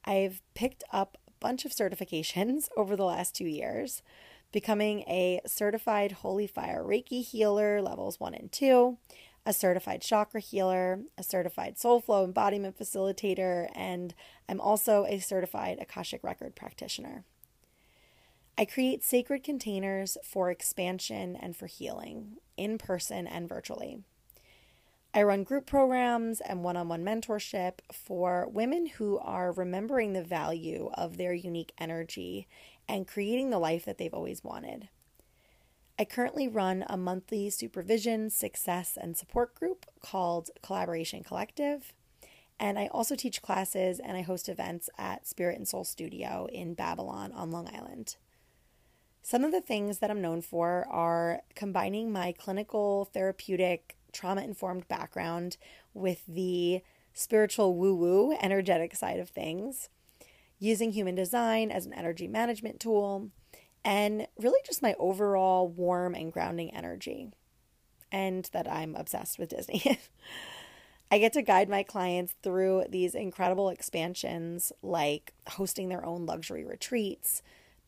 I've 0.05 0.43
picked 0.55 0.83
up 0.93 1.17
a 1.29 1.31
bunch 1.39 1.65
of 1.65 1.71
certifications 1.71 2.69
over 2.77 2.97
the 2.97 3.05
last 3.05 3.37
two 3.37 3.45
years, 3.45 4.03
becoming 4.51 5.03
a 5.03 5.41
certified 5.47 6.11
Holy 6.11 6.49
Fire 6.49 6.83
Reiki 6.83 7.25
healer, 7.25 7.81
levels 7.81 8.19
one 8.19 8.35
and 8.35 8.51
two, 8.51 8.99
a 9.47 9.53
certified 9.53 10.03
chakra 10.03 10.41
healer, 10.41 11.03
a 11.17 11.23
certified 11.23 11.79
soul 11.79 12.01
flow 12.01 12.25
embodiment 12.25 12.77
facilitator, 12.77 13.69
and 13.77 14.13
I'm 14.49 14.61
also 14.61 15.05
a 15.05 15.21
certified 15.21 15.79
Akashic 15.81 16.25
Record 16.25 16.57
practitioner. 16.57 17.23
I 18.57 18.65
create 18.65 19.03
sacred 19.03 19.43
containers 19.43 20.17
for 20.23 20.49
expansion 20.49 21.35
and 21.35 21.57
for 21.57 21.67
healing, 21.67 22.37
in 22.57 22.79
person 22.79 23.27
and 23.27 23.49
virtually. 23.49 23.99
I 25.13 25.23
run 25.25 25.43
group 25.43 25.67
programs 25.67 26.41
and 26.41 26.63
one 26.63 26.77
on 26.77 26.89
one 26.89 27.05
mentorship 27.05 27.75
for 27.93 28.49
women 28.49 28.87
who 28.87 29.19
are 29.19 29.53
remembering 29.53 30.13
the 30.13 30.23
value 30.23 30.91
of 30.95 31.17
their 31.17 31.33
unique 31.33 31.73
energy 31.79 32.47
and 32.89 33.09
creating 33.09 33.51
the 33.51 33.59
life 33.59 33.85
that 33.85 33.99
they've 33.99 34.15
always 34.15 34.45
wanted. 34.45 34.89
I 35.99 36.05
currently 36.05 36.49
run 36.49 36.85
a 36.89 36.97
monthly 36.97 37.51
supervision, 37.51 38.31
success, 38.31 38.99
and 39.01 39.17
support 39.17 39.55
group 39.55 39.87
called 40.01 40.51
Collaboration 40.63 41.23
Collective. 41.23 41.93
And 42.59 42.79
I 42.79 42.87
also 42.89 43.15
teach 43.17 43.43
classes 43.43 44.01
and 44.01 44.17
I 44.17 44.23
host 44.23 44.49
events 44.49 44.89
at 44.97 45.27
Spirit 45.27 45.59
and 45.59 45.67
Soul 45.67 45.85
Studio 45.85 46.49
in 46.53 46.75
Babylon 46.75 47.33
on 47.33 47.51
Long 47.51 47.69
Island. 47.73 48.17
Some 49.27 49.43
of 49.43 49.53
the 49.53 49.63
things 49.63 50.01
that 50.01 50.11
I'm 50.11 50.21
known 50.21 50.43
for 50.43 50.87
are 50.91 51.41
combining 51.55 52.13
my 52.13 52.33
clinical, 52.33 53.07
therapeutic, 53.07 53.97
trauma 54.13 54.43
informed 54.43 54.87
background 54.87 55.57
with 55.95 56.21
the 56.29 56.83
spiritual 57.15 57.75
woo 57.75 57.95
woo, 57.95 58.37
energetic 58.43 58.95
side 58.95 59.19
of 59.19 59.31
things, 59.31 59.89
using 60.59 60.93
human 60.93 61.15
design 61.15 61.71
as 61.71 61.87
an 61.87 61.95
energy 61.95 62.29
management 62.29 62.81
tool, 62.81 63.31
and 63.83 64.27
really 64.39 64.61
just 64.63 64.83
my 64.83 64.95
overall 64.99 65.69
warm 65.69 66.15
and 66.15 66.31
grounding 66.31 66.75
energy. 66.75 67.31
And 68.13 68.47
that 68.53 68.71
I'm 68.71 68.95
obsessed 68.95 69.39
with 69.39 69.49
Disney. 69.49 70.01
I 71.11 71.17
get 71.17 71.33
to 71.33 71.41
guide 71.41 71.71
my 71.71 71.83
clients 71.83 72.35
through 72.43 72.85
these 72.91 73.15
incredible 73.15 73.71
expansions 73.71 74.71
like 74.83 75.33
hosting 75.49 75.89
their 75.89 76.05
own 76.05 76.27
luxury 76.27 76.67
retreats 76.67 77.41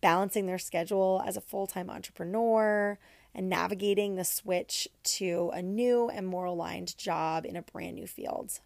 balancing 0.07 0.47
their 0.47 0.57
schedule 0.57 1.21
as 1.27 1.37
a 1.37 1.41
full 1.41 1.67
time 1.67 1.91
entrepreneur, 1.91 2.97
and 3.35 3.49
navigating 3.49 4.15
the 4.15 4.25
switch 4.25 4.87
to 5.03 5.51
a 5.53 5.61
new 5.61 6.09
and 6.09 6.25
more 6.25 6.45
aligned 6.45 6.97
job 6.97 7.45
in 7.45 7.57
a 7.57 7.63
brand 7.63 7.97
new 7.97 8.07
field. 8.07 8.61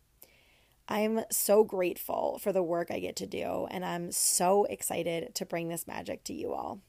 I'm 0.87 1.21
so 1.31 1.65
grateful 1.65 2.39
for 2.43 2.53
the 2.53 2.63
work 2.63 2.91
I 2.91 2.99
get 2.99 3.17
to 3.17 3.27
do, 3.27 3.67
and 3.71 3.87
I'm 3.87 4.13
so 4.13 4.65
excited 4.65 5.35
to 5.35 5.47
bring 5.47 5.69
this 5.69 5.87
magic 5.87 6.25
to 6.25 6.35
you 6.35 6.53
all. 6.53 6.83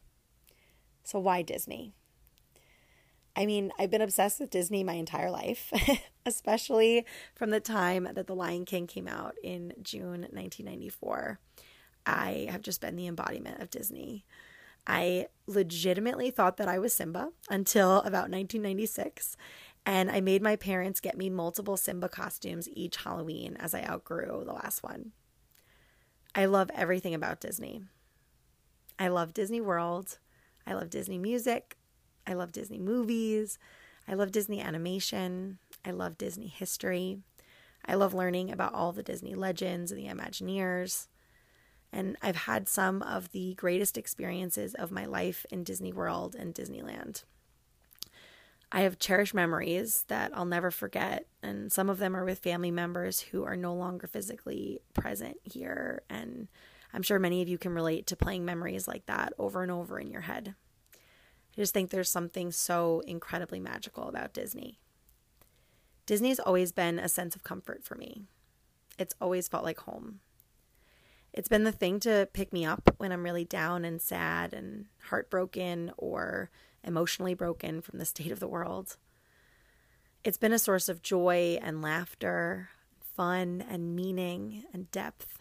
So, 1.06 1.18
why 1.18 1.44
Disney? 1.44 1.94
I 3.38 3.46
mean, 3.46 3.72
I've 3.80 3.90
been 3.90 4.02
obsessed 4.02 4.42
with 4.42 4.50
Disney 4.50 4.84
my 4.84 4.96
entire 4.96 5.32
life, 5.32 5.72
especially 6.26 7.06
from 7.36 7.52
the 7.52 7.62
time 7.62 8.06
that 8.16 8.28
The 8.28 8.36
Lion 8.36 8.66
King 8.66 8.86
came 8.86 9.08
out 9.08 9.36
in 9.42 9.72
June 9.82 10.28
1994. 10.30 11.40
I 12.06 12.48
have 12.50 12.62
just 12.62 12.82
been 12.82 12.96
the 12.96 13.08
embodiment 13.08 13.62
of 13.62 13.70
Disney. 13.70 14.26
I 14.88 15.28
legitimately 15.46 16.32
thought 16.32 16.58
that 16.58 16.68
I 16.68 16.80
was 16.80 16.94
Simba 16.94 17.30
until 17.50 17.98
about 18.00 18.30
1996. 18.30 19.38
And 19.86 20.12
I 20.12 20.22
made 20.22 20.42
my 20.42 20.56
parents 20.56 21.00
get 21.00 21.18
me 21.18 21.30
multiple 21.30 21.78
Simba 21.78 22.10
costumes 22.10 22.70
each 22.70 22.98
Halloween 22.98 23.58
as 23.60 23.74
I 23.74 23.84
outgrew 23.84 24.44
the 24.46 24.54
last 24.54 24.84
one. 24.84 25.12
I 26.36 26.46
love 26.46 26.70
everything 26.74 27.14
about 27.14 27.42
Disney. 27.42 27.84
I 29.00 29.08
love 29.08 29.34
Disney 29.34 29.60
World. 29.60 30.20
I 30.66 30.74
love 30.74 30.90
Disney 30.90 31.18
music. 31.18 31.78
I 32.28 32.34
love 32.34 32.52
Disney 32.52 32.78
movies. 32.78 33.58
I 34.08 34.14
love 34.14 34.32
Disney 34.32 34.62
animation. 34.62 35.58
I 35.84 35.92
love 35.92 36.18
Disney 36.18 36.48
history. 36.48 37.20
I 37.86 37.96
love 37.96 38.14
learning 38.14 38.52
about 38.52 38.74
all 38.74 38.92
the 38.92 39.04
Disney 39.04 39.34
legends 39.34 39.92
and 39.92 40.00
the 40.00 40.08
Imagineers. 40.08 41.08
And 41.94 42.16
I've 42.22 42.36
had 42.36 42.70
some 42.70 43.02
of 43.02 43.32
the 43.32 43.54
greatest 43.56 43.98
experiences 43.98 44.74
of 44.74 44.92
my 44.92 45.06
life 45.06 45.46
in 45.52 45.64
Disney 45.64 45.92
World 45.92 46.36
and 46.36 46.56
Disneyland. 46.56 47.24
I 48.72 48.82
have 48.82 49.00
cherished 49.00 49.34
memories 49.34 50.06
that 50.08 50.32
I'll 50.34 50.46
never 50.46 50.72
forget, 50.72 51.28
and 51.44 51.72
some 51.72 51.90
of 51.90 51.98
them 51.98 52.16
are 52.16 52.24
with 52.24 52.40
family 52.40 52.72
members 52.72 53.20
who 53.20 53.44
are 53.44 53.58
no 53.58 53.74
longer 53.74 54.08
physically 54.08 54.80
present 54.94 55.38
here. 55.44 56.04
And 56.10 56.48
I'm 56.94 57.02
sure 57.02 57.20
many 57.20 57.42
of 57.42 57.50
you 57.50 57.58
can 57.58 57.74
relate 57.74 58.08
to 58.08 58.16
playing 58.16 58.46
memories 58.46 58.88
like 58.88 59.06
that 59.08 59.34
over 59.38 59.62
and 59.62 59.72
over 59.72 60.00
in 60.00 60.10
your 60.10 60.22
head. 60.22 60.56
I 60.94 61.56
just 61.58 61.74
think 61.74 61.90
there's 61.90 62.10
something 62.10 62.52
so 62.54 63.02
incredibly 63.06 63.60
magical 63.60 64.08
about 64.08 64.34
Disney. 64.34 64.80
Disney's 66.06 66.40
always 66.40 66.72
been 66.72 66.98
a 66.98 67.10
sense 67.10 67.36
of 67.36 67.44
comfort 67.44 67.84
for 67.84 67.96
me. 67.96 68.24
It's 68.98 69.16
always 69.20 69.50
felt 69.50 69.66
like 69.66 69.82
home. 69.82 70.22
It's 71.34 71.48
been 71.48 71.64
the 71.64 71.72
thing 71.72 72.00
to 72.02 72.28
pick 72.34 72.52
me 72.52 72.66
up 72.66 72.96
when 72.98 73.12
I'm 73.12 73.24
really 73.24 73.46
down 73.46 73.86
and 73.86 74.02
sad 74.02 74.54
and 74.54 74.86
heartbroken 75.10 75.92
or 75.98 76.50
emotionally 76.84 77.34
broken 77.34 77.82
from 77.82 78.00
the 78.00 78.06
state 78.14 78.32
of 78.32 78.40
the 78.40 78.48
world. 78.48 78.98
It's 80.24 80.38
been 80.38 80.54
a 80.54 80.60
source 80.60 80.90
of 80.90 81.02
joy 81.02 81.58
and 81.62 81.82
laughter, 81.82 82.70
fun 83.00 83.64
and 83.68 83.96
meaning 83.96 84.66
and 84.74 84.92
depth. 84.92 85.40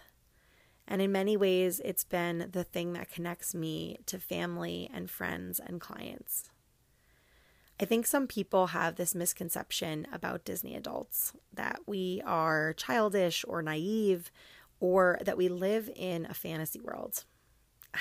And 0.87 1.03
in 1.03 1.13
many 1.13 1.37
ways, 1.37 1.81
it's 1.85 2.05
been 2.05 2.49
the 2.51 2.65
thing 2.65 2.95
that 2.95 3.13
connects 3.13 3.55
me 3.55 3.99
to 4.07 4.19
family 4.19 4.91
and 4.93 5.11
friends 5.11 5.61
and 5.61 5.81
clients. 5.81 6.51
I 7.81 7.85
think 7.85 8.07
some 8.07 8.27
people 8.27 8.69
have 8.69 8.97
this 8.97 9.15
misconception 9.15 10.07
about 10.13 10.45
Disney 10.45 10.77
adults 10.77 11.33
that 11.53 11.81
we 11.87 12.21
are 12.27 12.75
childish 12.75 13.45
or 13.49 13.63
naive 13.63 14.31
or 14.81 15.19
that 15.23 15.37
we 15.37 15.49
live 15.49 15.91
in 15.95 16.27
a 16.29 16.35
fantasy 16.35 16.81
world. 16.81 17.25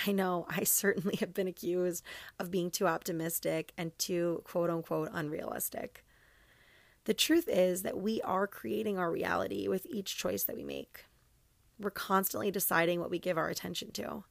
I 0.08 0.12
know 0.12 0.46
I 0.50 0.64
certainly 0.64 1.18
have 1.18 1.34
been 1.34 1.48
accused 1.48 2.04
of 2.40 2.52
being 2.52 2.72
too 2.72 2.88
optimistic 2.88 3.74
and 3.78 3.98
too 4.00 4.42
quote 4.46 4.70
unquote 4.70 5.10
unrealistic. 5.12 6.06
The 7.06 7.14
truth 7.14 7.48
is 7.48 7.84
that 7.84 7.98
we 7.98 8.22
are 8.22 8.48
creating 8.48 8.98
our 8.98 9.12
reality 9.12 9.68
with 9.68 9.86
each 9.90 10.18
choice 10.18 10.44
that 10.44 10.56
we 10.56 10.64
make. 10.64 11.06
We're 11.80 11.92
constantly 11.92 12.52
deciding 12.52 13.00
what 13.00 13.10
we 13.10 13.20
give 13.20 13.38
our 13.38 13.50
attention 13.50 13.92
to. 13.94 14.26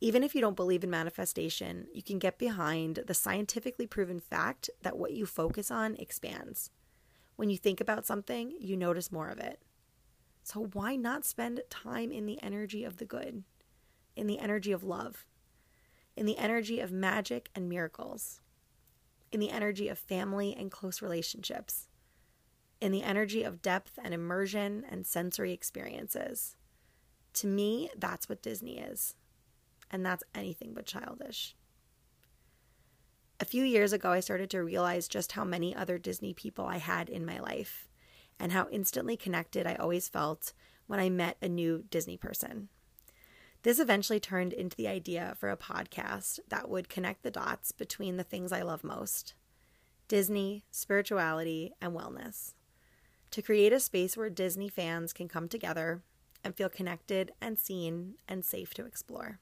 Even 0.00 0.22
if 0.22 0.34
you 0.34 0.40
don't 0.40 0.56
believe 0.56 0.84
in 0.84 0.90
manifestation, 0.90 1.86
you 1.94 2.02
can 2.02 2.18
get 2.18 2.38
behind 2.38 3.04
the 3.06 3.14
scientifically 3.14 3.86
proven 3.86 4.20
fact 4.20 4.68
that 4.82 4.98
what 4.98 5.12
you 5.12 5.24
focus 5.24 5.70
on 5.70 5.96
expands. 5.96 6.70
When 7.36 7.48
you 7.48 7.56
think 7.56 7.80
about 7.80 8.04
something, 8.04 8.52
you 8.60 8.76
notice 8.76 9.10
more 9.10 9.28
of 9.28 9.38
it. 9.38 9.62
So, 10.44 10.66
why 10.74 10.94
not 10.94 11.24
spend 11.24 11.62
time 11.70 12.12
in 12.12 12.26
the 12.26 12.40
energy 12.42 12.84
of 12.84 12.98
the 12.98 13.06
good, 13.06 13.44
in 14.14 14.26
the 14.26 14.38
energy 14.38 14.72
of 14.72 14.84
love, 14.84 15.24
in 16.16 16.26
the 16.26 16.36
energy 16.36 16.80
of 16.80 16.92
magic 16.92 17.48
and 17.54 17.66
miracles, 17.66 18.42
in 19.32 19.40
the 19.40 19.50
energy 19.50 19.88
of 19.88 19.98
family 19.98 20.54
and 20.54 20.70
close 20.70 21.00
relationships, 21.00 21.88
in 22.78 22.92
the 22.92 23.02
energy 23.02 23.42
of 23.42 23.62
depth 23.62 23.98
and 24.04 24.12
immersion 24.12 24.84
and 24.90 25.06
sensory 25.06 25.50
experiences? 25.50 26.56
To 27.32 27.46
me, 27.46 27.88
that's 27.96 28.28
what 28.28 28.42
Disney 28.42 28.78
is. 28.78 29.14
And 29.90 30.04
that's 30.04 30.24
anything 30.34 30.74
but 30.74 30.84
childish. 30.84 31.56
A 33.40 33.46
few 33.46 33.64
years 33.64 33.94
ago, 33.94 34.10
I 34.10 34.20
started 34.20 34.50
to 34.50 34.62
realize 34.62 35.08
just 35.08 35.32
how 35.32 35.44
many 35.44 35.74
other 35.74 35.96
Disney 35.96 36.34
people 36.34 36.66
I 36.66 36.76
had 36.76 37.08
in 37.08 37.24
my 37.24 37.40
life 37.40 37.88
and 38.38 38.52
how 38.52 38.68
instantly 38.70 39.16
connected 39.16 39.66
I 39.66 39.74
always 39.74 40.08
felt 40.08 40.52
when 40.86 41.00
I 41.00 41.08
met 41.08 41.36
a 41.40 41.48
new 41.48 41.84
Disney 41.90 42.16
person. 42.16 42.68
This 43.62 43.78
eventually 43.78 44.20
turned 44.20 44.52
into 44.52 44.76
the 44.76 44.88
idea 44.88 45.34
for 45.38 45.50
a 45.50 45.56
podcast 45.56 46.38
that 46.48 46.68
would 46.68 46.90
connect 46.90 47.22
the 47.22 47.30
dots 47.30 47.72
between 47.72 48.18
the 48.18 48.24
things 48.24 48.52
I 48.52 48.62
love 48.62 48.84
most 48.84 49.34
Disney, 50.06 50.64
spirituality, 50.70 51.72
and 51.80 51.94
wellness. 51.94 52.52
To 53.30 53.40
create 53.40 53.72
a 53.72 53.80
space 53.80 54.16
where 54.16 54.28
Disney 54.28 54.68
fans 54.68 55.14
can 55.14 55.28
come 55.28 55.48
together 55.48 56.02
and 56.44 56.54
feel 56.54 56.68
connected 56.68 57.32
and 57.40 57.58
seen 57.58 58.16
and 58.28 58.44
safe 58.44 58.74
to 58.74 58.84
explore. 58.84 59.40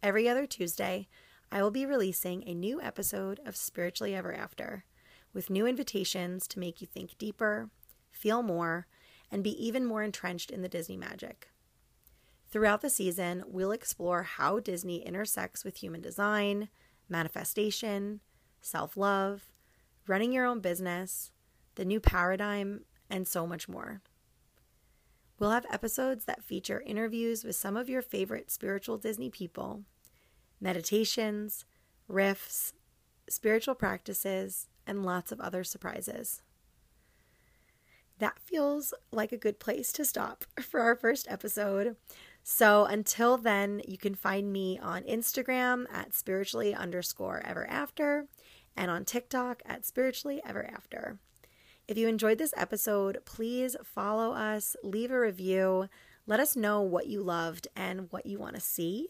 Every 0.00 0.28
other 0.28 0.46
Tuesday, 0.46 1.08
I 1.50 1.62
will 1.62 1.72
be 1.72 1.84
releasing 1.84 2.46
a 2.46 2.54
new 2.54 2.80
episode 2.80 3.40
of 3.44 3.56
Spiritually 3.56 4.14
Ever 4.14 4.32
After 4.32 4.84
with 5.36 5.50
new 5.50 5.66
invitations 5.66 6.48
to 6.48 6.58
make 6.58 6.80
you 6.80 6.86
think 6.86 7.18
deeper, 7.18 7.68
feel 8.10 8.42
more, 8.42 8.86
and 9.30 9.44
be 9.44 9.50
even 9.64 9.84
more 9.84 10.02
entrenched 10.02 10.50
in 10.50 10.62
the 10.62 10.68
Disney 10.68 10.96
magic. 10.96 11.50
Throughout 12.50 12.80
the 12.80 12.88
season, 12.88 13.44
we'll 13.46 13.70
explore 13.70 14.22
how 14.22 14.60
Disney 14.60 15.06
intersects 15.06 15.62
with 15.62 15.76
human 15.76 16.00
design, 16.00 16.70
manifestation, 17.06 18.20
self 18.62 18.96
love, 18.96 19.50
running 20.06 20.32
your 20.32 20.46
own 20.46 20.60
business, 20.60 21.32
the 21.74 21.84
new 21.84 22.00
paradigm, 22.00 22.86
and 23.10 23.28
so 23.28 23.46
much 23.46 23.68
more. 23.68 24.00
We'll 25.38 25.50
have 25.50 25.66
episodes 25.70 26.24
that 26.24 26.44
feature 26.44 26.80
interviews 26.86 27.44
with 27.44 27.56
some 27.56 27.76
of 27.76 27.90
your 27.90 28.00
favorite 28.00 28.50
spiritual 28.50 28.96
Disney 28.96 29.28
people, 29.28 29.82
meditations, 30.62 31.66
riffs, 32.10 32.72
spiritual 33.28 33.74
practices, 33.74 34.68
and 34.86 35.04
lots 35.04 35.32
of 35.32 35.40
other 35.40 35.64
surprises. 35.64 36.42
That 38.18 38.38
feels 38.38 38.94
like 39.12 39.32
a 39.32 39.36
good 39.36 39.58
place 39.58 39.92
to 39.92 40.04
stop 40.04 40.44
for 40.60 40.80
our 40.80 40.94
first 40.94 41.26
episode. 41.28 41.96
So 42.42 42.84
until 42.84 43.36
then, 43.36 43.82
you 43.86 43.98
can 43.98 44.14
find 44.14 44.52
me 44.52 44.78
on 44.78 45.02
Instagram 45.02 45.86
at 45.92 46.14
spiritually 46.14 46.74
underscore 46.74 47.42
ever 47.44 47.66
after 47.68 48.26
and 48.76 48.90
on 48.90 49.04
TikTok 49.04 49.62
at 49.66 49.84
spiritually 49.84 50.40
ever 50.46 50.64
after. 50.64 51.18
If 51.88 51.96
you 51.96 52.08
enjoyed 52.08 52.38
this 52.38 52.54
episode, 52.56 53.18
please 53.24 53.76
follow 53.82 54.32
us, 54.32 54.76
leave 54.82 55.10
a 55.10 55.20
review, 55.20 55.88
let 56.26 56.40
us 56.40 56.56
know 56.56 56.80
what 56.80 57.06
you 57.06 57.22
loved 57.22 57.68
and 57.76 58.10
what 58.10 58.26
you 58.26 58.38
want 58.38 58.54
to 58.54 58.60
see. 58.60 59.08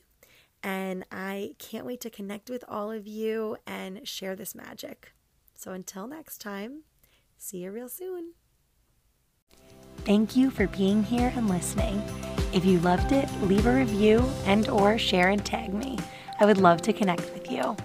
And 0.63 1.05
I 1.11 1.55
can't 1.59 1.87
wait 1.87 2.01
to 2.03 2.11
connect 2.11 2.51
with 2.51 2.65
all 2.69 2.91
of 2.91 3.07
you 3.07 3.57
and 3.67 4.07
share 4.07 4.37
this 4.37 4.55
magic. 4.55 5.13
So 5.57 5.73
until 5.73 6.07
next 6.07 6.39
time, 6.39 6.83
see 7.39 7.59
you 7.59 7.73
real 7.73 7.89
soon. 7.89 8.35
Thank 10.05 10.37
you 10.37 10.51
for 10.51 10.69
being 10.69 11.03
here 11.03 11.33
and 11.35 11.49
listening. 11.49 12.01
If 12.53 12.65
you 12.65 12.79
loved 12.81 13.11
it, 13.11 13.29
leave 13.43 13.67
a 13.67 13.75
review 13.75 14.25
and 14.45 14.69
or 14.69 14.99
share 14.99 15.31
and 15.31 15.45
tag 15.45 15.75
me. 15.75 15.99
I 16.39 16.45
would 16.45 16.59
love 16.59 16.83
to 16.83 16.93
connect 16.93 17.33
with 17.33 17.51
you. 17.51 17.77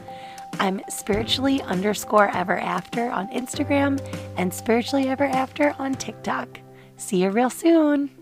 I'm 0.59 0.81
spiritually 0.89 1.61
underscore 1.63 2.29
ever 2.35 2.59
after 2.59 3.09
on 3.09 3.29
Instagram 3.29 3.99
and 4.37 4.53
spiritually 4.53 5.07
ever 5.07 5.23
after 5.23 5.73
on 5.79 5.95
TikTok. 5.95 6.59
See 6.97 7.23
you 7.23 7.31
real 7.31 7.49
soon. 7.49 8.20